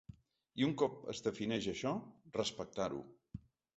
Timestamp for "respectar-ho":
2.39-3.03